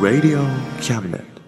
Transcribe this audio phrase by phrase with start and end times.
[0.00, 0.42] Radio
[0.80, 1.39] Cabinet.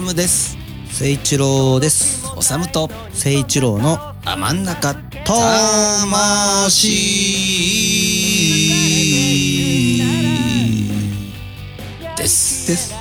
[0.00, 0.56] むです。
[0.90, 2.26] 聖一郎です。
[2.36, 6.88] おさむと聖一郎のあ真ん中魂
[12.16, 12.68] です。
[12.68, 12.94] です。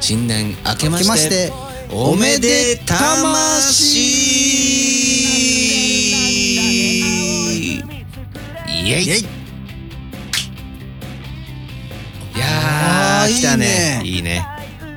[0.00, 1.52] 新年明けまししてて
[1.90, 3.98] おめでたまし。
[8.66, 9.04] イエイ。
[9.04, 9.10] い
[12.38, 12.46] や
[13.22, 14.00] あーー来たね。
[14.04, 14.44] いいね。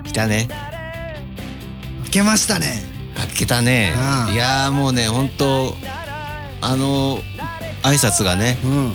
[0.03, 0.48] 来たね。
[0.50, 0.70] 明
[2.12, 2.84] けましたね。
[3.16, 3.94] 開けたね
[4.28, 5.76] うんいやーもうね本当
[6.62, 7.20] あの
[7.84, 8.94] 挨拶がねうん。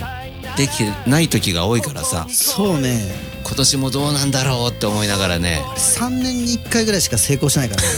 [0.56, 3.00] できてない時が多いからさそうね。
[3.44, 7.88] 今年もどうなんだろうって思いながらね3年に1回ぐらいしか成功しないからね。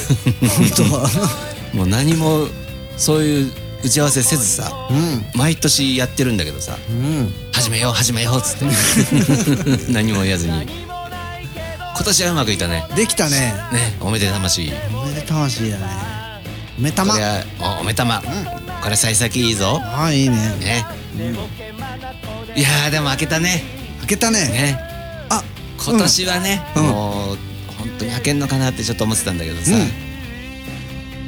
[0.76, 1.10] 本当は。
[1.72, 2.48] もう何も
[2.96, 3.52] そういう
[3.84, 5.24] 打ち合わせせずさうん。
[5.34, 7.32] 毎年やってるんだけどさうん。
[7.52, 8.66] 始めよう始めようっつって
[9.92, 10.66] 何も言わずに
[11.98, 13.54] 今年はうまくいったねできたね。
[13.72, 15.86] ねおめでたましおめでたましいだね。
[16.78, 17.24] おめたまこれ。
[17.24, 18.22] はおおめたま
[18.82, 19.80] これ幸先いいぞ。
[19.82, 20.36] ああ、いいね。
[20.60, 20.84] ね。
[22.54, 23.62] いやーでも開けたね。
[24.00, 24.38] 開けたね。
[24.48, 24.78] ね。
[25.28, 25.42] あ、
[25.84, 26.82] 今年はね、うん。
[26.84, 27.36] もう
[27.78, 29.78] 本当に開けんのかなってちょっと思ってたんだけどさ、うん。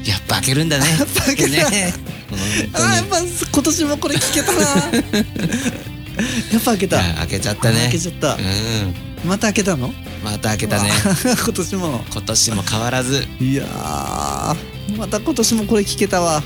[0.05, 0.86] やっぱ開けるんだね。
[0.98, 1.94] やっぱ開けたね。
[2.30, 2.38] 本
[2.74, 4.58] あーやっぱ今年もこれ聞けたな。
[6.52, 6.98] やっぱ開けた。
[7.02, 7.80] 開けちゃったね。
[7.83, 8.34] 開けちゃった。
[8.34, 9.92] うんまた開けたの？
[10.24, 10.90] また開けたね
[11.44, 12.04] 今年も。
[12.12, 16.42] 今年も変わらずいやーまた今年もこれ聞けたわ。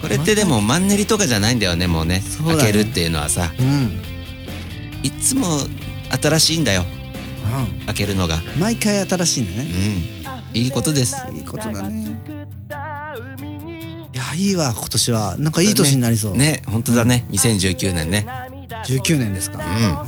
[0.00, 4.00] これってでもマンネリとかじゃないんだよねもうねそうだね開けるっていうのはさうん。
[5.02, 5.46] いつも
[6.20, 6.84] 新しいんだよ
[7.86, 8.60] 開けるのがうん。
[8.60, 9.70] 毎回新しいんだうね。
[9.70, 12.06] んいいことですいいことだね。
[14.12, 16.36] いやいいわ今年はなんかいい年になりそう。
[16.36, 18.26] ね本当だね2019年ね
[18.86, 19.58] 19年ですか。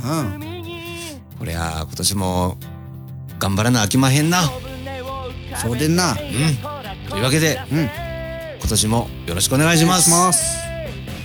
[0.03, 0.48] うんうん。
[1.39, 2.57] こりゃ今年も
[3.39, 4.41] 頑張らなあきまへんな。
[5.55, 6.11] そうでんな。
[6.11, 6.17] うん。
[7.09, 7.89] というわけでうん。
[8.59, 10.09] 今年もよろしくお願いします。
[10.09, 10.57] ます。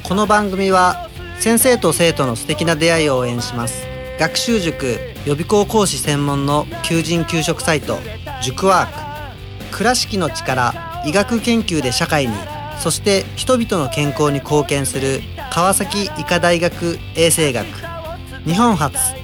[0.04, 1.10] この番組は
[1.40, 3.88] 先生と生徒の素敵な出会いを応援します。
[4.20, 7.98] 学習塾予備校講師専門の求人・給食サイト
[8.40, 9.76] 塾ワーク。
[9.76, 12.34] 倉敷の力医学研究で社会に
[12.78, 17.66] そして人々の健康に貢献する川崎医科大学衛生学。
[18.46, 19.23] 日本初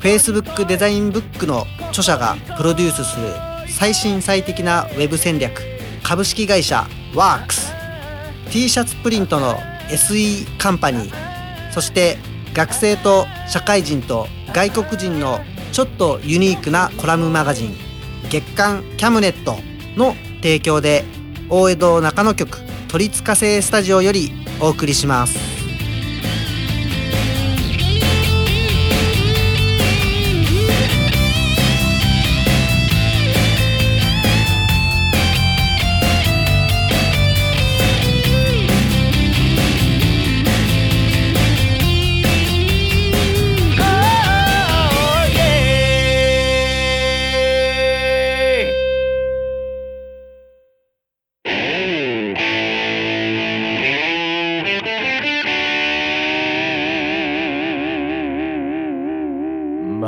[0.00, 3.28] Facebook デザインブックの著者がプロデュースする
[3.68, 5.60] 最新最適なウェブ戦略
[6.04, 7.72] 株式会社ワークス。
[8.50, 9.56] T シャツプリントの
[9.88, 11.72] SE カンパニー。
[11.72, 12.16] そして
[12.54, 15.40] 学生と社会人と外国人の
[15.72, 17.76] ちょっとユニークなコラムマガジン
[18.30, 19.56] 月刊キャムネット
[19.96, 21.04] の提供で
[21.50, 22.58] 大江戸中野局
[22.88, 25.57] 都立火星スタジオよりお送りします。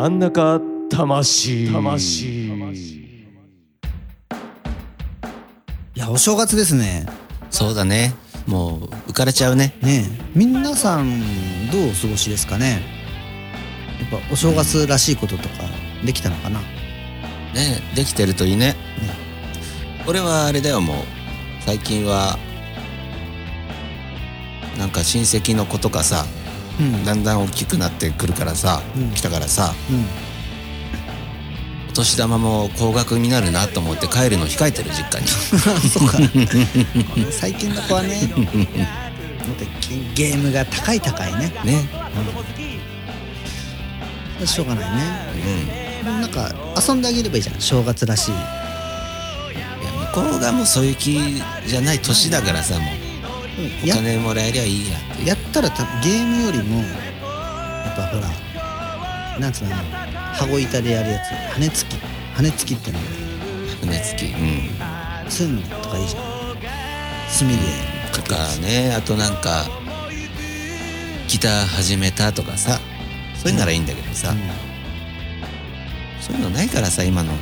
[0.00, 0.58] 真ん中
[0.88, 1.70] 魂。
[1.70, 2.46] 魂。
[5.94, 7.04] いやお正月ですね。
[7.50, 8.14] そうだね。
[8.46, 9.76] もう浮かれちゃうね。
[9.82, 10.22] ねえ。
[10.34, 11.20] 皆さん
[11.70, 12.80] どうお過ごしですかね。
[14.10, 15.64] やっぱお正月らしいこととか
[16.02, 16.60] できたのかな。
[16.60, 18.76] ねできてるといいね。
[20.06, 20.96] 俺はあれだよもう。
[21.60, 22.38] 最近は
[24.78, 26.24] なんか親戚の子とかさ
[26.80, 27.04] うん。
[27.04, 29.10] だんだん大きくなってくるからさ、うん。
[29.10, 30.06] 来たからさうん。
[31.90, 35.26] お年玉も高額になるなと思って帰るの控えてる実家に。
[35.90, 36.18] そうか。
[37.30, 38.32] 最近の子はね
[40.14, 41.52] ゲゲームが高い高いね。
[41.64, 41.88] ね。
[44.46, 45.02] しょうがないね。
[46.04, 46.20] うん。
[46.20, 47.60] なんか遊んであげればいいじゃん。
[47.60, 48.30] 正月らしい。
[48.30, 49.66] いや
[50.12, 51.18] 向こうがもうそういう気
[51.66, 52.99] じゃない年だからさもう
[53.82, 55.28] おや金もらえりゃいいやって。
[55.28, 56.84] やったらたゲームよりもや
[57.92, 58.30] っぱほら
[59.38, 61.96] なんつうの羽子板でやるやつ羽根つき。
[62.34, 62.98] 羽根つきっての
[63.80, 64.32] 船付き。
[64.32, 65.30] うん。
[65.30, 66.22] そういうのとかいいじゃん。
[67.38, 67.54] 炭で。
[68.12, 68.94] とかね。
[68.94, 69.66] あとなんか
[71.28, 72.80] ギター始めたとかさ。
[73.36, 74.38] そういうならいいんだけどさ、うん。
[76.20, 77.32] そういうのないからさ今の。
[77.32, 77.38] ね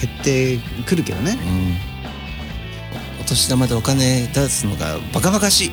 [0.00, 1.32] 減ってくるけどね。
[1.32, 1.76] うん。
[1.76, 1.87] お
[3.28, 5.70] 年玉でお金出すのがバカバカしい。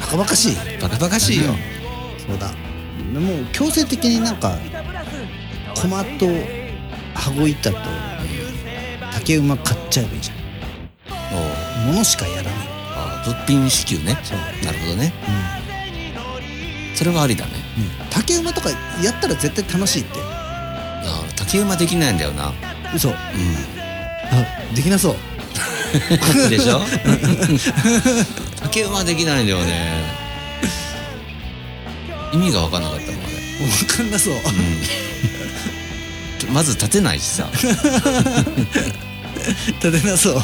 [0.00, 0.56] バカバカしい？
[0.80, 1.54] バカバカしいよ、
[2.26, 2.48] そうだ。
[3.20, 4.58] もう強制的になんか
[5.80, 6.26] 駒と
[7.14, 7.76] 羽子板と
[9.12, 10.34] 竹馬買っちゃえばいいじゃ
[11.32, 11.40] も
[11.86, 11.90] う。
[11.90, 12.52] ん物しかやらない。
[12.96, 14.16] あ物品支給ね。
[14.64, 15.12] なるほどね。
[16.94, 17.52] それはありだね。
[17.76, 18.10] うん。
[18.10, 20.18] 竹馬とかやったら絶対楽しいって。
[20.20, 22.52] あ竹馬できないんだよな
[22.94, 23.10] 嘘。
[23.10, 23.14] う
[24.30, 24.44] あ
[24.74, 25.16] できなそう。
[26.46, 26.82] んでしょ？
[28.62, 30.02] 竹馬できないんだよね。
[32.32, 33.32] 意味が分かんなかったもんあれ。
[33.86, 34.34] 分かんなそう。
[34.34, 34.36] う
[36.50, 36.54] ん。
[36.54, 37.48] まず立てないしさ。
[39.80, 40.34] 立てなそう。
[40.34, 40.40] うん。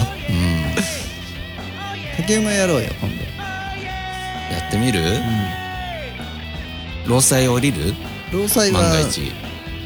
[2.16, 3.16] 竹馬やろうよ今度。
[4.54, 5.02] やってみる？
[7.06, 7.94] 労災降りる？
[8.32, 9.30] 労災は万が一。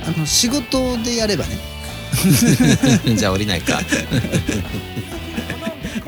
[0.07, 1.59] あの仕事でやればね
[3.17, 3.81] じゃあ降りないか。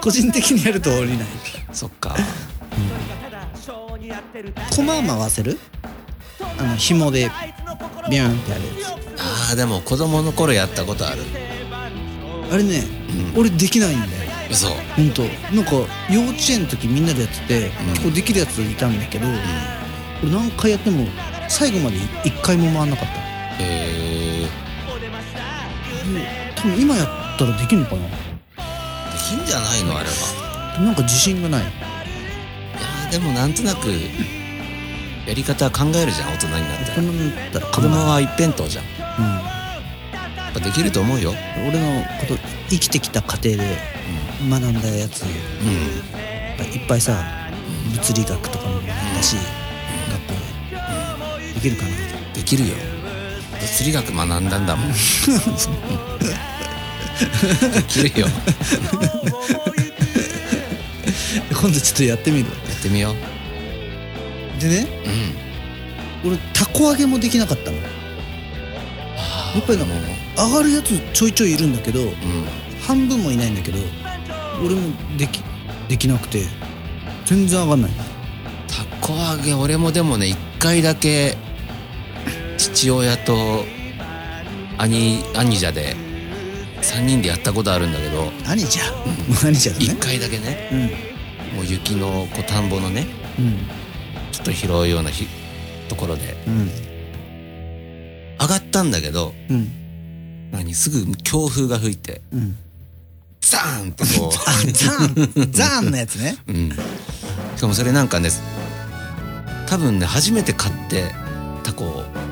[0.01, 1.27] 個人的にやると降りない。
[1.73, 2.17] そっか。
[4.71, 5.59] 駒回せる？
[6.59, 7.31] あの紐で
[8.11, 11.23] ビューンってやるやあーでも子供の頃やったことある。
[11.23, 12.83] つあれね、
[13.37, 14.11] 俺できないんだよ。
[14.51, 14.69] 嘘。
[14.69, 15.23] ほんと
[15.53, 15.73] なんか
[16.11, 19.27] 幼稚園の時みんなでやってて、結構できるやついたんだけど、
[20.23, 21.07] 俺何回やっても
[21.49, 23.15] 最後まで一回も回んなかった。
[23.15, 23.21] へ
[23.61, 24.00] え
[26.63, 27.09] 多分今やっ
[27.39, 28.03] たらできるのかな？
[28.03, 28.13] で
[29.19, 30.13] きんじゃないのあれは。
[30.81, 31.63] なんか自信がない。
[31.63, 33.89] いやーでもなんとなく
[35.27, 37.67] やり方は考えるじゃん大人になったら大人になったら。
[37.67, 38.85] 子供は一辺倒じゃん。
[38.85, 38.91] うん。
[38.93, 41.33] やっぱできると思うよ。
[41.69, 42.37] 俺のこと
[42.69, 43.79] 生きてきた過程で
[44.49, 45.31] 学んだやつ、うん。
[45.31, 45.35] や
[46.55, 47.25] っぱいっぱいさ
[47.95, 48.87] 物理学とかも学ん。
[48.87, 49.37] だし、
[50.11, 50.33] 学校
[51.41, 51.55] で。
[51.55, 51.91] できるかな？
[52.35, 52.75] できるよ
[53.61, 54.93] 物理学学んだんだもん。
[54.93, 54.97] で
[57.89, 58.27] きるよ。
[58.27, 58.33] や
[61.61, 62.47] 今度ちょっとやってみる？
[62.47, 62.51] っ
[62.83, 64.61] てみよう。
[64.61, 64.87] でね
[66.25, 66.31] うん。
[66.31, 67.77] 俺たこ揚げもできなかったの。
[67.77, 67.83] や
[69.59, 69.95] っぱりなんか
[70.47, 72.13] 上がるやつちょいちょいいるんだけどうん。
[72.87, 73.79] 半分もいないんだけど
[74.65, 75.43] 俺もでき
[75.89, 76.45] できなくて
[77.27, 77.91] 全然上がんない。
[78.69, 81.37] たこ揚げ俺もでもね一回だけ
[82.81, 83.67] 父親と
[84.79, 85.95] 兄兄者で
[86.81, 88.83] 3人でやったことあるんだけど何じゃ
[89.45, 90.71] 何じゃだ一ね回だけね
[91.53, 91.57] うん。
[91.57, 93.07] もう雪のこう田んぼのね
[93.39, 93.59] うん。
[94.33, 95.27] ちょっと広いようなひ
[95.91, 96.71] ところでうん。
[98.41, 100.51] 上がったんだけどうん。
[100.51, 102.57] 何すぐ強風が吹いてうん。
[103.43, 106.39] ザーンってこあ ザーンザーンのやつね。
[106.49, 108.31] う、 うん、しかもそれなんかね
[109.67, 111.15] 多分ね初めて買って
[111.63, 112.30] タコを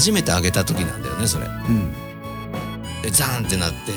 [0.00, 1.44] 初めて揚げた時なんだよねそれ。
[1.44, 1.92] うん。
[3.02, 3.92] でザーンってなって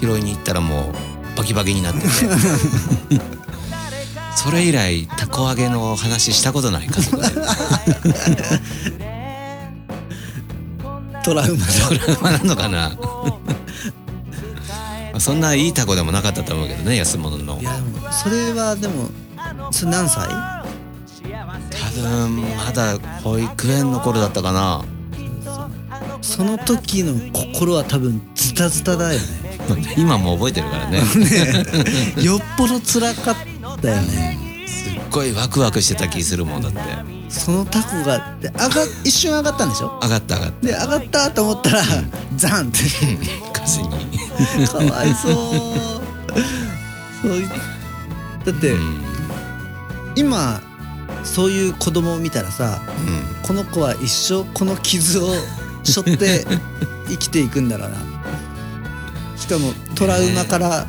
[0.00, 0.92] 拾いに行ったらも
[1.34, 2.08] うバキバキになってて。
[4.34, 7.28] それ以来たこ揚げの話したことない家族で
[11.22, 11.72] トラウマだ。
[11.88, 12.88] トラウマなのかな？
[15.12, 17.60] まあそんないいタコでもなかったと思うけどね安物の。
[17.60, 17.76] いや
[18.10, 19.10] それはでも
[19.70, 20.26] それ何歳？
[20.26, 20.61] 多
[22.00, 24.84] 分まだ保育園の頃だったかな。
[26.20, 29.94] その時の心は多分ズタズタだよね。
[29.96, 30.98] 今も覚えてるからね。
[32.22, 33.36] よっぽど辛かっ
[33.80, 34.38] たよね。
[34.66, 36.78] すっごいワクワクしてた気するもんだって。
[37.28, 38.68] そのタコがで上が
[39.04, 39.98] 一瞬上がったんでしょ？
[40.02, 41.82] 上がった上がっで上がったと思ったら
[42.36, 42.78] ザンって。
[43.52, 44.68] た風に。
[44.68, 45.32] かわいそう。
[47.22, 49.02] そういだって、うん。
[50.16, 50.60] 今
[51.24, 53.46] そういう子供を見たらさうん。
[53.46, 55.30] この子は一生この傷を
[55.84, 56.46] 背負って
[57.08, 57.96] 生きていくんだろうな。
[59.36, 60.86] しかもトラウマから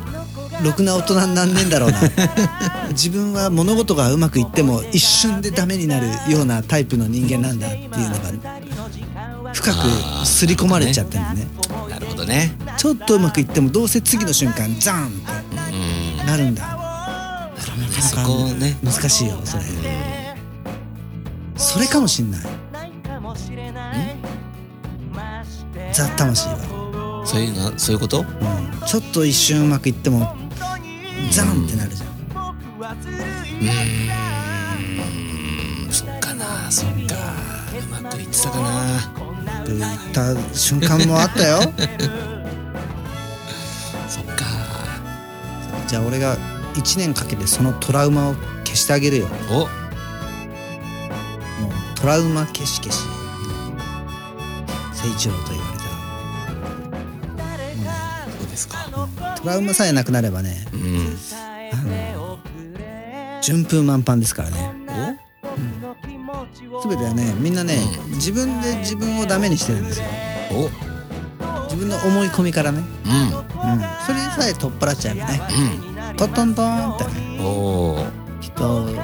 [0.62, 2.00] ろくな大人になんねえんだろうな。
[2.90, 11.46] 自分は物事がうまくいっても一瞬でダメになるようなタイプの人間なんだっていうのが深く刷り込まれちゃってるね。
[11.90, 12.56] なるほどね。
[12.78, 16.18] ちょっとうまくいってもどうせ次の瞬間ザーンっうん。
[16.20, 16.78] てなるんだ。
[18.00, 18.76] そこをね。
[18.84, 19.64] 難しいよそれ
[21.56, 22.40] それかもしんない。
[25.92, 28.20] ザ・魂は、そういうのそういうこと？
[28.20, 28.26] うん、
[28.86, 30.36] ちょっと一瞬うまくいっても
[31.30, 32.10] ザンってなるじゃん。
[32.10, 32.12] う
[35.88, 35.92] ん。
[35.92, 36.70] そっかな。
[36.70, 36.94] そっか。
[37.98, 38.98] うまくいってたかな。
[39.62, 41.62] って言った瞬間もあったよ。
[44.08, 44.44] そっか。
[45.86, 46.36] じゃあ俺が
[46.74, 48.34] 1年かけてそのトラウマを
[48.64, 49.28] 消してあげるよ。
[49.50, 49.52] お。
[49.52, 49.68] もう
[52.04, 53.06] トラウマ消し消し
[54.92, 55.84] 誠一郎と言われた。
[58.30, 58.90] そうですか？
[59.40, 61.16] トラウマさえなくなればねうん。
[63.40, 64.74] 順風満帆ですからね。
[66.82, 70.04] 全てはねみんなね、自分で自分をダメにしてるんですよ。
[70.52, 70.68] お？
[71.64, 72.86] 自分の思い込みからね、ううん、
[74.06, 75.38] それさえ取っ払っちゃえばね
[76.12, 76.16] ん。
[76.18, 77.10] トントントンってね。
[78.42, 78.94] きっとう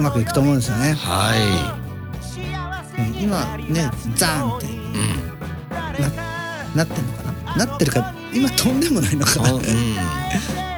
[0.00, 1.36] まくいくと思うんですよね、は
[2.98, 4.66] うん今ねザーンって。
[4.66, 4.96] いうん。
[6.76, 7.22] なってんのか
[7.56, 7.66] な？
[7.66, 9.52] なってるか今飛んでもないのかな？
[9.54, 9.62] おうん。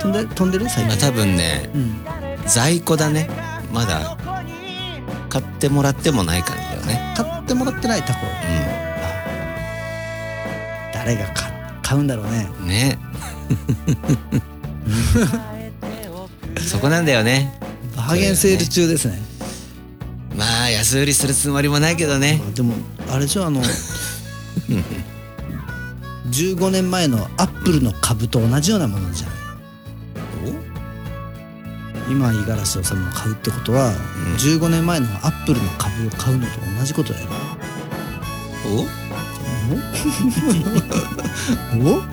[0.00, 0.68] 飛んで飛んでる？
[0.68, 0.88] 最近。
[0.88, 1.96] まあ多分ねうん。
[2.46, 3.28] 在庫だね。
[3.72, 4.16] まだ。
[5.28, 7.14] 買ってもらってもない感じだよね。
[7.16, 8.20] 買ってもらってないタコ？
[10.92, 11.52] 誰が買
[11.82, 12.48] 買うんだろうね。
[12.60, 12.68] うん。
[12.68, 12.98] ね
[16.60, 17.58] そこなんだよね。
[17.96, 19.18] バーゲンセール中ですね。
[19.18, 19.23] ま
[20.64, 22.40] あ安売りするつもりもないけどね。
[22.54, 22.72] でも
[23.10, 23.60] あれでしょあの
[26.30, 29.34] 15年前のアップルの株と同じようなものじゃない。
[32.10, 33.94] 今五十嵐治さんが買うってことは、
[34.38, 37.28] 15年前のアップルの株を買うのと同じことだよ。
[38.66, 38.84] お？
[41.96, 42.02] お？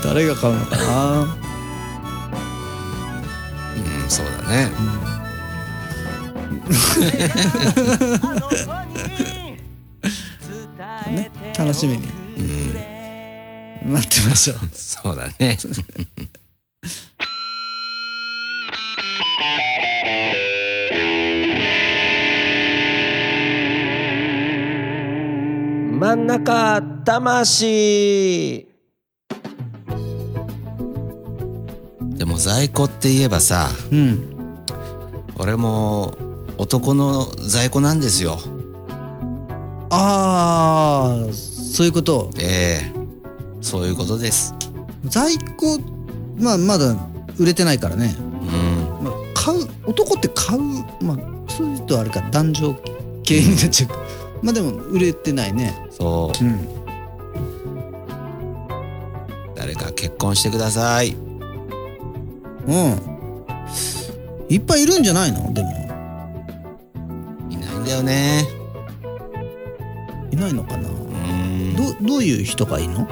[0.04, 1.22] 誰が買うのかな？
[1.22, 1.39] うん
[4.10, 4.70] そうだね。
[11.12, 12.08] ね楽しみに。
[13.84, 13.92] うん。
[13.92, 14.56] 待ってましょう。
[14.72, 15.56] そうだね。
[26.00, 28.69] 真ん中魂
[32.20, 34.36] でも在庫って言えばさうん。
[35.38, 36.14] 俺も
[36.58, 38.38] 男の在庫なんですよ。
[39.88, 42.30] ああそういうこと？
[42.38, 42.92] ええ
[43.62, 44.54] そういうことです。
[45.06, 45.78] 在庫
[46.38, 46.94] まあまだ
[47.38, 48.22] 売れてないからね、う
[49.02, 49.04] ん。
[49.04, 50.60] まあ、買う男って買う
[51.02, 51.16] まあ
[51.50, 52.74] そういうとあれか男女
[53.22, 55.88] 系になっちゃうまあでも売れてないね。
[55.90, 56.44] そう。
[56.44, 56.48] ん。
[56.48, 56.58] う
[59.56, 61.16] 誰か結婚してください
[62.70, 63.00] うん。
[64.48, 65.52] いっぱいいるんじゃないの？
[65.52, 65.70] でも。
[67.50, 68.48] いないんだよね。
[70.32, 70.88] いないのかな？
[70.88, 71.74] うん。
[71.76, 73.08] どどういう人がいいの？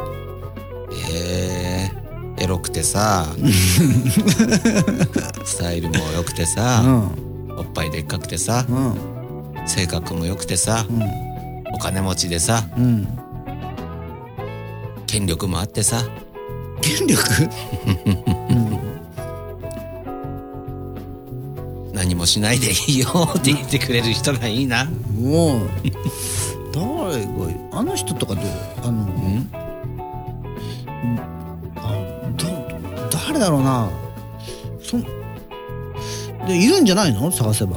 [1.12, 1.90] え
[2.38, 3.26] えエロくてさ。
[5.44, 6.82] スタイルも良くてさ、
[7.56, 8.64] おっぱいでっかくてさ。
[8.68, 8.94] うん。
[9.66, 10.86] 性格も良くてさ。
[10.88, 11.02] うん。
[11.74, 12.64] お金持ちでさ。
[12.76, 13.08] うん。
[15.06, 16.04] 権力もあってさ。
[16.80, 17.48] 権力？
[22.28, 24.84] しないでいいよって言ってくれる人がいいな。
[24.84, 25.68] もう
[26.72, 27.30] 誰が
[27.72, 28.44] あの人とかどう
[28.84, 29.50] あのうん？
[31.76, 31.92] あ
[32.36, 32.46] ど
[33.10, 33.88] 誰だろうな。
[34.82, 35.02] そん
[36.46, 37.30] でいるんじゃないの？
[37.32, 37.76] 探せば。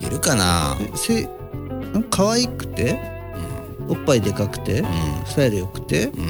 [0.00, 0.76] いるかな？
[0.80, 1.28] えせん？
[2.10, 3.00] 可愛くて？
[3.88, 4.80] おっぱいでかくて？
[4.80, 4.86] う
[5.26, 6.06] スタイル良くて？
[6.06, 6.28] んうん。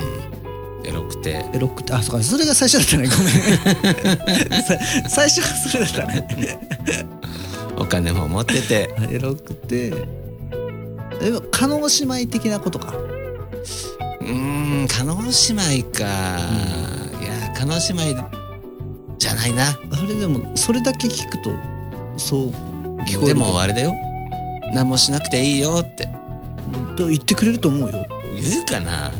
[0.87, 1.45] エロくて。
[1.53, 1.93] エロくて。
[1.95, 3.09] あそうかそれが最初だったね。
[3.09, 4.63] ごめん。
[4.63, 4.79] さ
[5.09, 6.59] 最初がそれだったね
[7.77, 8.95] お金も持ってて。
[9.11, 9.93] エロくて。
[11.21, 12.93] え叶姉妹的なことか？
[12.93, 16.05] うーん叶姉妹か、
[17.23, 18.29] いや叶姉妹
[19.19, 19.69] じゃないな。
[19.71, 19.77] あ
[20.07, 21.51] れでもそれだけ聞くと
[22.17, 22.49] そう
[23.05, 23.95] 聞こえでるもあれだよ。
[24.73, 26.09] 何もしなくていいよって。
[26.97, 28.07] と言ってくれると思うよ。
[28.35, 29.13] 言うかな。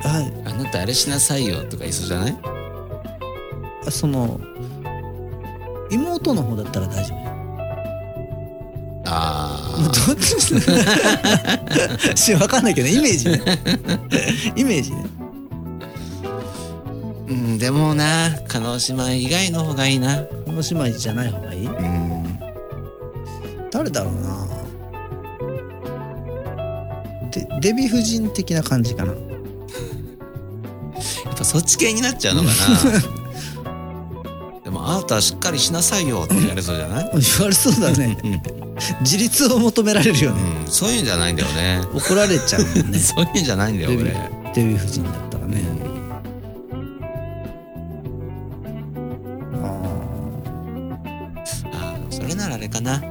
[0.00, 0.32] はい。
[0.44, 2.36] あなたあれしなさいよとか言いそうじゃない？
[3.90, 4.40] その
[5.90, 7.25] 妹の方だったら大丈夫。
[7.25, 7.25] あ
[9.76, 10.36] どっち
[12.18, 13.40] しわかんないけどイメージね。
[14.56, 15.04] イメージね。
[17.28, 20.18] うんでもな叶姉妹以外の方がいいな。
[20.46, 21.66] この姉妹じゃない方がいい？
[21.66, 22.38] うん。
[23.70, 24.46] 誰だろうな。
[27.30, 29.12] でデヴィ夫人的な感じかな。
[31.26, 32.54] やっぱそっち系になっちゃうのかな
[34.88, 38.16] あなたはしっかりしなさいよって言われそうじゃない、 言われそうだね。
[39.00, 40.40] 自立を求められるよね。
[40.64, 41.80] うん、そういうんじゃないんだよね。
[41.92, 42.98] 怒られちゃうもんね。
[43.00, 44.04] そういうんじゃないんだよ俺ィ
[44.54, 45.64] デヴィ夫人だったらね。
[49.54, 49.66] あ
[51.72, 53.02] あーそれならあれかな。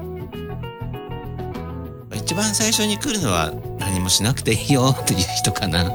[2.16, 5.84] 一番最初に来るのは何もしなくていいよっていう人かな。
[5.84, 5.92] ーあ。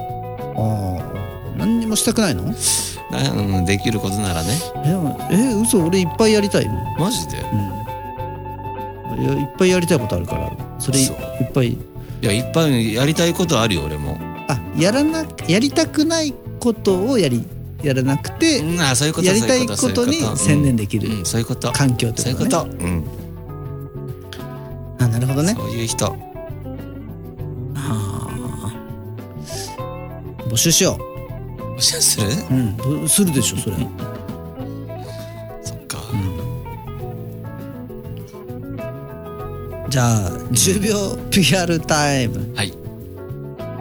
[1.56, 2.42] ー何にもしたくないの？
[2.42, 2.54] な
[3.12, 4.50] うんできることならね。
[5.30, 6.74] ええ嘘俺いっぱいやりたいの。
[6.98, 7.38] マジで？
[7.40, 9.22] うん。
[9.22, 10.50] いやいっぱいやりたいことあるから。
[10.78, 11.10] それいっ
[11.52, 11.68] ぱい。
[11.72, 11.78] い
[12.22, 14.16] やいっぱいやりたいことあるよ俺も。
[14.48, 17.44] あやらなやりたくないことをやり
[17.82, 21.72] やらなくて、うんあそういうことやりたいことに専念できるうんうんそういうこと。
[21.72, 22.62] 環境ってそういうこと。
[22.62, 23.04] うん。
[24.98, 25.54] あなるほどね。
[25.54, 26.16] そういう人。
[27.74, 30.50] あー。
[30.50, 31.09] 募集しよおしゃ
[31.80, 32.26] する？
[32.28, 32.76] ううん。
[33.02, 33.76] ぼするでしょそれ。
[35.62, 35.98] そっか。
[39.88, 42.72] じゃあ10秒 PR タイムはい。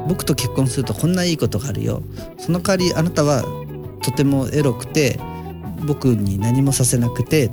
[0.08, 2.02] 僕と結婚するとこんないいことがあるよ。
[2.40, 3.44] その代わりあなたは
[4.02, 5.20] とてもエロくて
[5.86, 7.52] 僕に何もさせなくてっ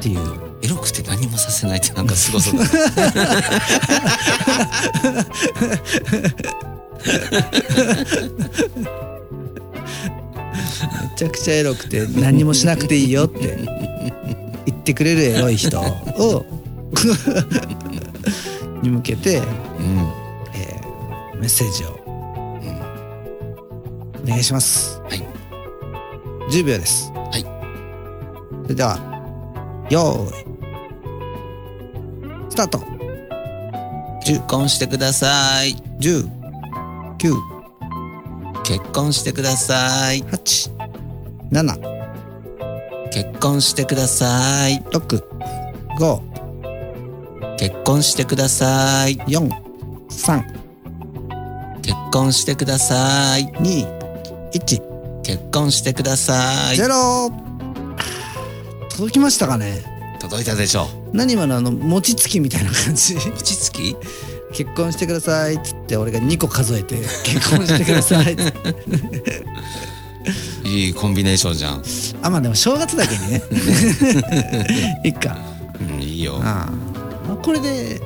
[0.00, 0.46] ていう。
[0.62, 2.64] エロくて何もさせないってなんかすごそうだ
[7.06, 7.12] め
[11.16, 13.56] ちゃくちゃエロくて何もしなくていいよって。
[14.66, 15.84] 言ってくれるエロい人を。
[18.82, 19.44] に向けて、うん。
[20.54, 21.88] えーメッセージを。
[24.22, 25.00] お願いします。
[25.02, 25.22] はい。
[26.50, 27.10] 10秒です。
[27.12, 27.42] はい。
[28.64, 28.98] それでは
[29.90, 30.46] よーい。
[32.50, 32.80] スタート。
[34.24, 35.76] 結婚してください。
[36.00, 36.28] 10
[37.18, 37.34] 9
[38.64, 40.22] 結婚してください。
[40.22, 40.76] 8
[41.50, 41.96] 7
[43.10, 44.82] 結婚してください。
[44.90, 45.24] 6
[45.98, 49.16] 5結婚してください。
[49.16, 49.48] 4
[50.08, 50.44] 3
[51.82, 53.46] 結婚してください。
[53.52, 53.98] 2
[54.52, 56.76] 1結婚してください。
[56.76, 57.30] ゼロ。
[58.90, 59.84] 届きましたかね？
[60.20, 63.16] 届いたでしょ何今のあの餅つきみたいな感じ。
[63.16, 63.96] 落ち着き？
[64.56, 69.44] 結婚してくださいっつって俺が2個数えて結婚してくださいっつって。
[70.64, 71.82] いいコンビネーションじゃん。
[72.22, 73.42] あまあでも正月だけにね。
[75.04, 75.36] いっか。
[75.78, 76.40] うんいいよ。
[76.42, 76.70] あ
[77.30, 77.36] あ。
[77.36, 78.00] これで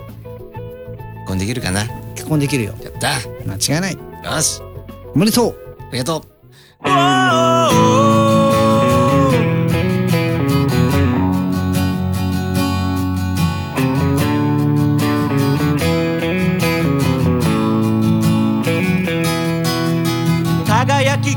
[1.15, 1.83] 結婚できるかな？
[1.83, 2.73] や結婚できるよ。
[2.73, 3.11] った。
[3.47, 3.93] 間違いない。
[4.25, 4.61] よし。
[5.15, 5.55] おめでとう。
[5.79, 6.25] ありがと
[8.17, 8.20] う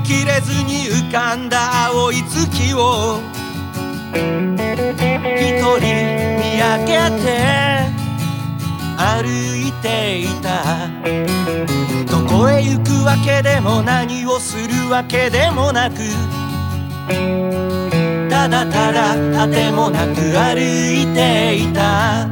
[0.04, 3.20] きれずに浮かんだ青い月を
[4.14, 5.82] 一人
[6.40, 6.92] 見上げ
[7.24, 7.26] て
[8.98, 9.28] 歩
[9.68, 10.52] いていた。
[12.12, 15.98] どこへ行くわけでも何をするわけでもなく
[18.30, 22.28] ただただ果てもなく歩いていた。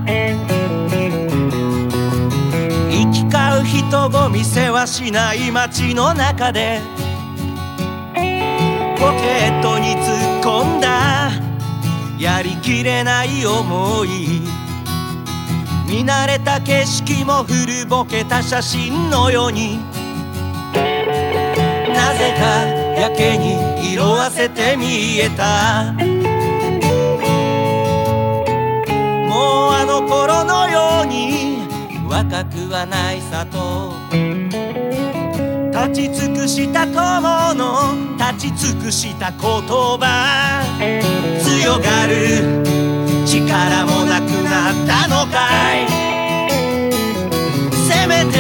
[2.90, 6.80] 行き交う人混みせはしない街の中で
[9.62, 11.32] トに突っ込んだ。
[12.20, 14.42] やりきれない思い。
[15.88, 19.80] 見慣れた景色も古ぼけた写真のように。
[21.94, 22.66] なぜか
[23.00, 25.94] やけに色あせて見えた。
[29.30, 31.62] もうあの頃のように。
[32.10, 33.94] 若くはないさと。
[35.72, 40.64] 立ち尽くした友の立ち尽くした言葉。
[41.40, 42.62] 強がる
[43.26, 45.88] 力もなくなったのかい。
[47.74, 48.38] せめて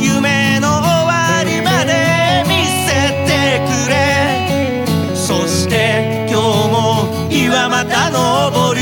[0.00, 4.86] 夢の終わりまで見せてくれ。
[5.16, 8.80] そして今日も日はまた昇る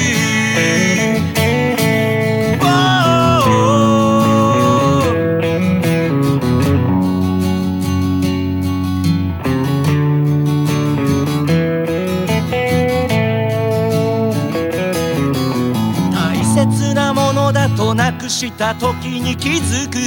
[18.31, 19.99] した時に気づく。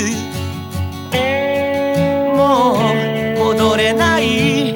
[2.35, 4.73] もう戻れない。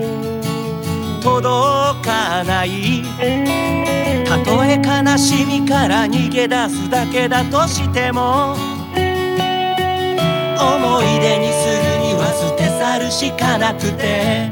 [1.23, 3.03] 届かない。
[4.27, 8.55] たとえ悲しみから逃げ出すだけだとしても
[10.59, 14.51] 思い出にするには捨て去るしかなくて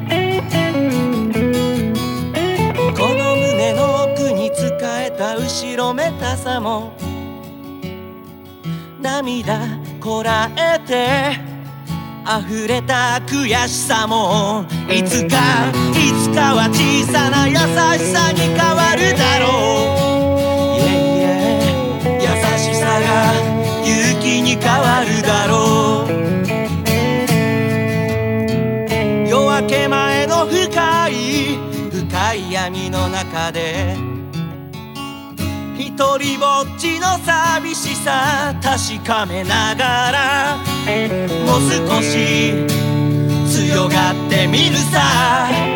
[2.97, 4.67] この胸の奥に使
[5.01, 6.93] えた後ろめたさも
[9.05, 9.59] 涙
[10.01, 11.37] こらえて
[12.25, 15.37] 溢れた悔しさもいつか
[15.93, 17.53] いつかは小さな優
[17.99, 19.45] しさに変わるだろ
[20.73, 22.25] う、yeah, yeah 優
[22.57, 23.05] しさが
[23.85, 25.53] 勇気に変わるだろ
[26.09, 26.15] う。
[29.29, 31.59] 夜明け前の深い
[31.91, 33.95] 深い闇の中で
[35.95, 40.57] とりぼっちの寂しさ確かめながら
[41.45, 42.53] もう少し
[43.49, 45.75] 強がってみるさ。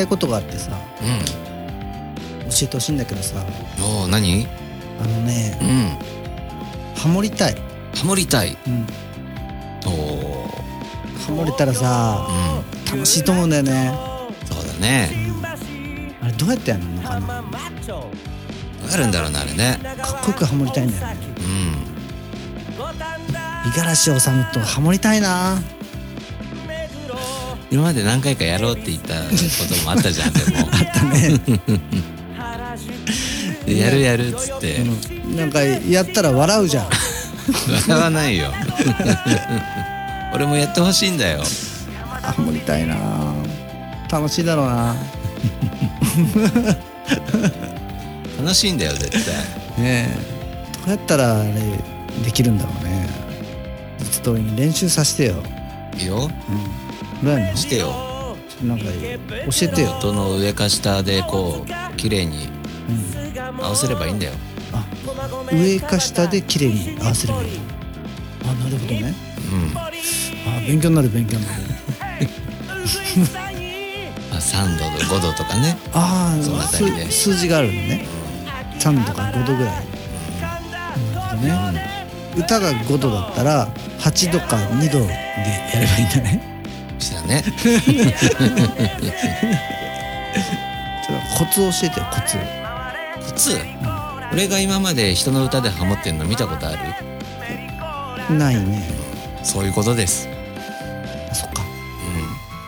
[0.00, 0.72] たいことがあってさ。
[1.02, 2.50] うん。
[2.50, 3.36] 教えてほしいんだけどさ。
[3.80, 4.48] おお何？
[5.00, 7.00] あのねうん。
[7.00, 7.54] ハモりたい、
[7.94, 8.58] ハモりたい。
[8.66, 8.86] うん、
[9.86, 10.48] おお
[11.26, 12.26] ハモれたらさ
[12.92, 12.96] うん。
[12.98, 13.92] 楽しいと思うんだよね、
[14.44, 15.08] そうだね。
[16.20, 17.42] あれどうやってやるのかな。
[17.42, 17.44] ど
[18.86, 19.78] うやるんだろうなあれね。
[20.02, 21.16] かっこよくハモりたいんだよね。
[21.38, 22.80] うん。
[23.70, 25.62] 五十嵐治とハモりたいな
[27.70, 29.20] 今まで何回かやろうって言ったこ
[29.68, 30.68] ともあったじゃんでも。
[30.72, 31.38] あったね、
[33.64, 34.78] でやるやるっつって。
[34.78, 36.88] うん、なんかやったら笑うじゃん。
[37.88, 38.52] 笑わないよ。
[40.34, 41.42] 俺もやってほしいんだよ。
[42.22, 42.96] ハモりたいな。
[44.10, 44.96] 楽しいだろうな。
[48.38, 49.20] 楽しいんだよ絶対。
[49.82, 50.18] ねえ。
[50.86, 51.52] どうやったらあれ
[52.24, 53.08] できるんだろうね。
[54.10, 55.42] ちょっと俺に練習させてよ。
[55.96, 56.16] いいよ。
[56.16, 56.79] どうやん
[57.22, 58.10] のしてよ。
[58.62, 58.90] なんか教
[59.62, 62.48] えてよ、音の上か下でこう綺麗に
[62.88, 62.92] う
[63.62, 64.32] ん、合わせればいいんだよ。
[64.72, 64.84] あ
[65.52, 67.60] 上か下で綺麗に合わせればいい
[68.44, 69.14] あなるほどね。
[69.52, 69.78] うん。
[69.78, 69.90] あ
[70.66, 71.62] 勉強になる勉強になる。
[74.30, 75.76] まあ、3度と5度とかね。
[75.92, 77.04] あそのあたりで。
[77.04, 78.06] あ数字があるのね。
[78.78, 79.74] 3度か5度ぐらい。
[80.40, 80.58] な
[81.32, 82.06] るほどね。
[82.36, 85.06] 歌が5度だったら8度か2度で
[85.74, 86.59] やればいいんだね
[87.00, 87.42] してたね。
[87.42, 87.50] ちょ
[91.16, 92.36] っとコツ教えてよコツ。
[93.24, 93.58] 普通
[94.32, 96.72] 俺が今まで人の歌でハモってんの見たことあ
[98.28, 98.36] る？
[98.36, 98.88] ないね。
[99.42, 100.28] そういうことです。
[101.30, 101.62] あそっか。
[101.62, 101.66] う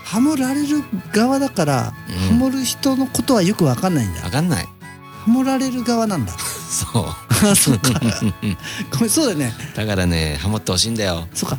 [0.04, 2.14] ハモられる側だから、うん。
[2.28, 4.20] ハモる人のことはよくわかんないんだ。
[4.20, 4.64] ん分かんない。
[4.64, 6.32] ハモられる側なんだ。
[6.32, 7.04] そう。
[7.48, 8.00] あそっか。
[8.90, 9.52] ごめんそうだよね。
[9.76, 11.28] だからねハモってほしいんだよ。
[11.32, 11.58] そっか。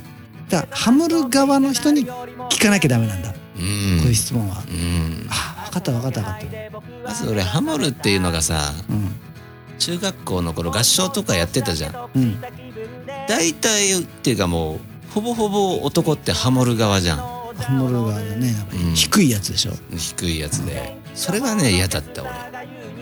[0.49, 2.05] だハモる側の人に
[2.53, 4.63] 聞かなきゃダメなんだ、うこういうん質問は。
[4.67, 5.27] うん。
[5.29, 7.07] あ分かった分かった分かった。
[7.07, 9.15] まず俺ハモるっていうのがさうん。
[9.79, 12.09] 中学校の頃合唱とかやってたじゃん。
[12.15, 12.41] うん。
[13.27, 17.17] 大体っていうかもうほぼほぼ男ってハモる側じゃん。
[17.17, 18.51] ハモる側だね。
[18.51, 18.93] なんかうん。
[18.93, 20.97] 低いやつでしょ、低いやつで。
[21.15, 22.31] それがね嫌だった俺。
[22.31, 22.37] あ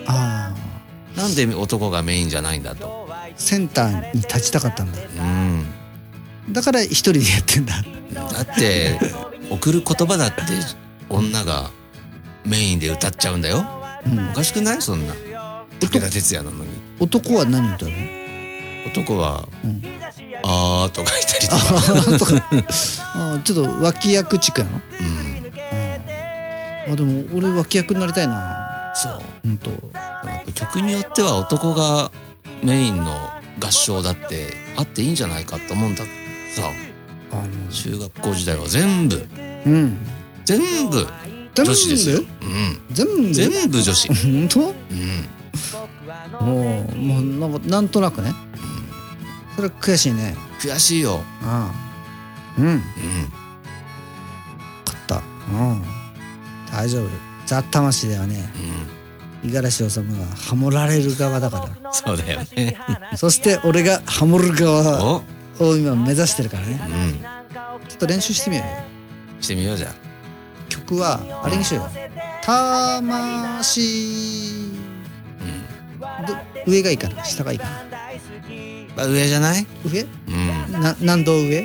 [0.08, 0.54] あ。
[1.16, 3.10] なんで男がメインじゃないんだと。
[3.36, 4.98] センターに立ちたかったんだ。
[5.20, 6.54] うん。
[6.54, 7.84] だから一人でやってんだ。
[8.14, 9.00] だって
[9.52, 10.42] 送る言葉だって
[11.10, 11.70] 女が
[12.46, 13.66] メインで歌っちゃうんだよ。
[14.06, 14.30] うん。
[14.30, 14.82] おかしくない？
[14.82, 15.14] そんな。
[15.80, 16.70] 武田鉄矢なのに。
[17.00, 17.96] 男は何歌うの？
[18.88, 19.82] 男はうん
[20.44, 21.66] 「あー」とか言ったりとあか。
[23.14, 24.82] あーちょっと脇役地区なの？
[26.88, 26.94] うん。
[26.94, 28.94] あでも俺脇役になりたいな。
[28.96, 29.22] そう。
[29.44, 29.76] 本当な
[30.42, 32.12] んか曲によっては男が
[32.64, 36.04] メインの合唱だってあっていいんじゃないかと思うんだ。
[36.04, 36.10] さ
[36.64, 36.91] あ
[37.38, 39.28] の中学校時代は全部。
[39.66, 39.98] うん。
[40.44, 41.08] 全部
[41.54, 43.34] 女子ですよ、うん、全部？
[43.34, 44.74] 全部女子、本当？
[46.42, 48.34] うん、もうもうなんかなんとなくね。
[49.56, 50.36] それ悔しいね。
[50.60, 52.62] 悔しいよ、ああ。
[52.62, 52.66] うん。
[52.66, 52.82] うん、
[54.86, 55.18] 勝った。
[55.18, 55.20] う
[55.74, 55.84] ん。
[56.72, 57.10] 大丈夫。
[57.46, 58.52] ザ・魂ではね。
[59.44, 60.04] う五十嵐治が
[60.36, 62.78] ハモられる側だかん、そうだよね。
[63.12, 65.04] らそして俺がハモる側。
[65.04, 65.24] お、
[65.62, 66.82] を今目指してるからね。
[66.90, 66.92] う
[67.84, 68.74] ん、ちょっと練習してみようよ。
[69.40, 69.94] してみようじゃん。
[70.70, 71.92] 曲はあれにしようよ。
[72.44, 74.72] 魂。
[76.28, 76.36] ど
[76.68, 77.24] 上がいいかな？
[77.24, 77.72] 下がいいかな？
[78.96, 79.66] まあ上じゃない？
[79.86, 80.02] 上？
[80.02, 80.72] うん。
[80.82, 81.62] な何度上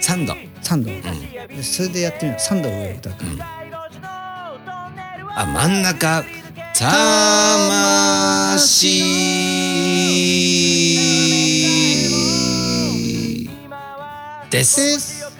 [0.00, 0.34] ？3度。
[0.62, 0.90] 3度、
[1.62, 2.42] それでやってみよう。
[2.42, 3.46] 3度上歌ってみよう
[5.34, 6.22] あ真ん中。
[6.74, 8.88] 魂
[14.50, 14.76] です。
[14.76, 15.32] です。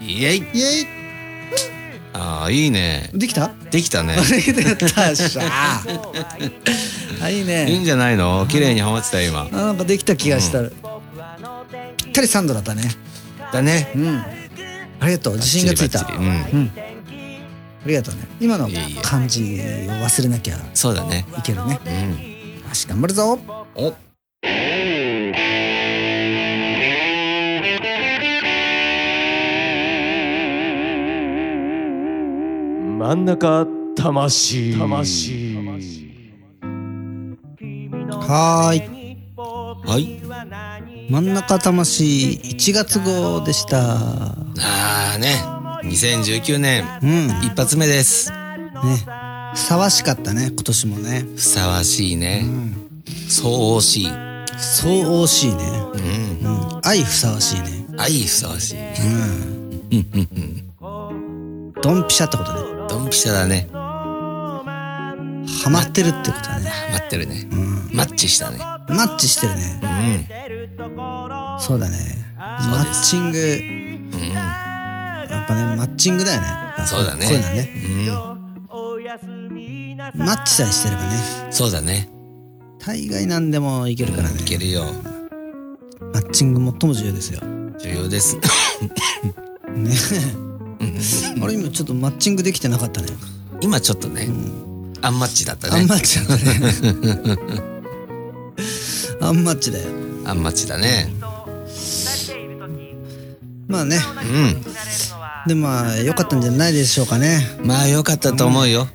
[0.00, 0.38] イエイ。
[0.38, 0.86] イエイ。
[2.12, 3.08] ああいいね。
[3.14, 3.52] できた？
[3.70, 4.16] できたね。
[4.52, 4.86] でやった。
[5.12, 5.42] っしゃ
[7.22, 8.46] あいいいいんねじゃないの？
[8.48, 9.48] 綺麗にハマってたよ今。
[9.52, 10.66] あなんかできた気がした、ぴ
[12.10, 12.82] ったり3度だったね。
[13.52, 13.90] だね。
[13.94, 14.18] うん。
[15.00, 15.34] ありがとう。
[15.36, 16.00] 自信がついた。
[16.00, 16.24] うん。
[16.24, 16.72] うん。
[16.76, 16.80] あ
[17.86, 18.26] りがとうね。
[18.40, 18.68] 今の
[19.02, 21.24] 感じを忘れなきゃそうだね。
[21.38, 21.80] いけるね。
[21.86, 22.68] うん。
[22.68, 23.38] よし頑張るぞ。
[23.74, 23.94] お
[33.00, 34.76] 真ん中魂。
[34.78, 35.56] 魂。
[38.10, 39.16] はーい。
[39.86, 40.20] はい。
[41.10, 42.04] 真ん中魂。
[42.04, 43.78] 1月号でした。
[43.80, 45.42] ああね。
[45.84, 46.84] 2019年。
[47.02, 47.28] うん。
[47.28, 48.30] ね一発目です。
[49.54, 51.24] ふさわしかったね今年もね。
[51.36, 52.76] ふさわしいうねん。
[53.30, 54.08] そう惜しい。
[54.58, 55.64] そう惜しいね。
[56.42, 56.50] うん。
[56.74, 56.80] うん。
[56.84, 57.86] 愛ふさわしいね。
[57.96, 58.78] 愛ふさわしい。
[58.78, 60.20] うん。
[61.82, 63.68] ドンピシャってことねドンピシャだね。
[63.72, 64.64] ハ
[65.70, 66.72] マってるってことだね。
[66.92, 67.46] 待ってるね。
[67.52, 67.88] うん。
[67.96, 68.58] マッチしたね。
[68.58, 69.80] マッチしてるね。
[69.80, 69.86] う
[71.56, 71.60] ん。
[71.60, 71.96] そうだね。
[72.36, 73.38] マッチング。
[73.38, 73.42] う
[74.20, 74.32] ん。
[74.32, 76.48] やっぱねマッチングだよね。
[76.84, 77.26] そうだね。
[77.26, 77.70] こういうのはね。
[80.16, 80.22] うん。
[80.26, 81.16] マッチさえしてればね。
[81.52, 82.08] そうだね。
[82.80, 84.40] 大概何でもいけるからね。
[84.40, 84.82] いけるよ。
[86.12, 87.40] マッチング最も重要ですよ。
[87.78, 88.36] 重要です。
[88.36, 88.42] ね
[91.42, 93.08] あれ今ちょっとマッチングできてなかったね。
[93.60, 94.28] 今ちょっとね
[95.02, 96.52] アンマッチだったアンねマッチだったね。
[99.20, 99.84] アンマッチだよ。
[100.24, 101.12] アンマッチだね。
[103.68, 103.98] まあね。
[105.46, 107.38] うでもまあ良かったんじゃないでしょうかね。
[107.62, 108.88] んまあよかったと思うよ。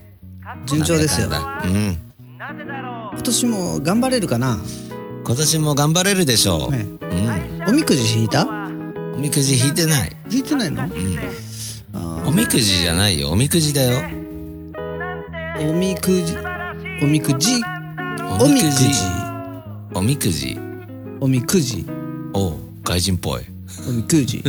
[0.65, 1.29] 順調ですよ。
[1.29, 1.31] う
[1.67, 1.97] ん。
[2.37, 4.59] 今年も頑張れるかな？
[5.25, 6.87] 今年も頑張れるでしょう、ね。
[7.01, 7.05] う
[7.67, 7.69] ん。
[7.69, 8.45] おみくじ引いた？
[8.45, 10.15] おみくじ引いてない。
[10.29, 10.83] 引いてないの？
[10.83, 10.89] うん。
[10.89, 10.91] あ
[12.25, 13.29] おみくじじゃないよ。
[13.31, 13.99] おみくじだよ。
[13.99, 16.35] ーおみくじ。
[17.01, 17.61] おみくじ。
[18.39, 18.91] おおみくじ。
[19.93, 20.59] おみくじ。
[21.21, 21.85] おみくじ。
[22.33, 23.41] おう外人っぽい。
[23.87, 24.37] おみくじ。
[24.39, 24.41] い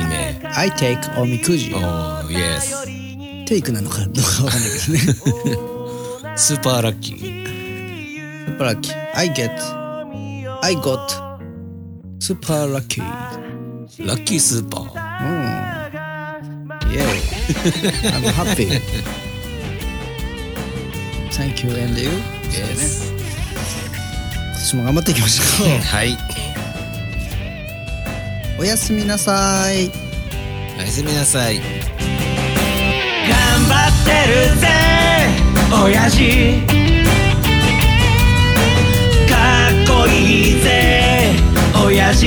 [0.00, 0.40] いね。
[0.54, 1.72] I take おみくじ。
[1.74, 2.84] おうイエス
[3.46, 4.98] テイクなのかどうかわかんないけどね。
[6.38, 7.16] スーパーラッキー。
[7.16, 8.96] スーパーラッキー。
[9.16, 9.50] I get
[10.62, 10.98] I got
[12.20, 13.45] スーパーラッキー
[13.98, 17.08] ラッキースーパーうんイエーイ
[18.12, 18.68] I'm happy.
[21.30, 22.12] Thank you and you イ
[22.60, 25.68] エス今年も頑張っていきましょう。
[25.80, 26.16] はい。
[28.58, 29.90] おやすみなさい。
[30.78, 31.56] おやすみなさい。
[31.56, 31.64] 頑
[33.64, 34.66] 張ってるぜ
[35.84, 36.60] 親父。
[39.30, 41.32] かっこいいぜ
[41.84, 42.26] 親父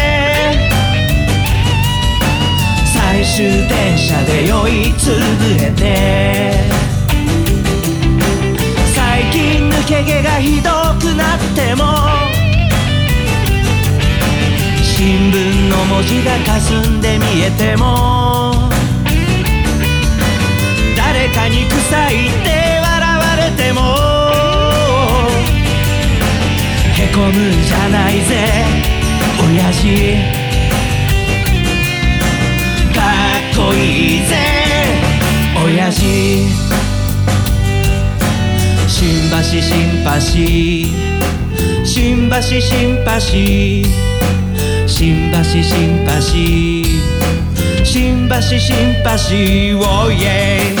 [3.33, 5.15] 終電車で酔いつぶ
[5.63, 6.51] れて。
[8.93, 11.85] 最近抜け毛がひどくなっても
[14.83, 18.69] 新聞の文字が霞んで見えても
[20.97, 22.49] 誰かに臭いって
[22.81, 23.79] 笑われても
[26.93, 28.65] へこむじゃないぜ
[29.41, 30.40] 親父。
[33.71, 34.35] っこいいぜ
[35.63, 36.01] 親父。
[38.87, 40.19] 新橋新橋
[41.85, 43.63] 新橋新橋新
[45.33, 46.11] 橋新橋
[47.83, 48.69] 新橋新
[49.03, 50.80] 橋おいえ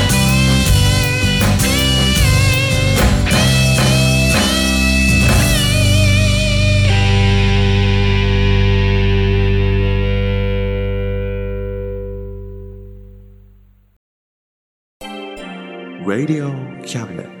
[16.11, 16.51] Radio
[16.85, 17.40] Cabinet.